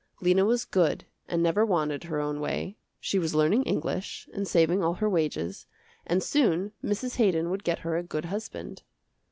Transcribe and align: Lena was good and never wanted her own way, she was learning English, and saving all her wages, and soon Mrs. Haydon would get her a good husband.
Lena 0.19 0.45
was 0.45 0.65
good 0.65 1.05
and 1.27 1.43
never 1.43 1.63
wanted 1.63 2.05
her 2.05 2.19
own 2.19 2.39
way, 2.39 2.75
she 2.99 3.19
was 3.19 3.35
learning 3.35 3.61
English, 3.65 4.27
and 4.33 4.47
saving 4.47 4.83
all 4.83 4.95
her 4.95 5.07
wages, 5.07 5.67
and 6.07 6.23
soon 6.23 6.71
Mrs. 6.83 7.17
Haydon 7.17 7.51
would 7.51 7.63
get 7.63 7.77
her 7.85 7.95
a 7.97 8.01
good 8.03 8.25
husband. 8.25 8.81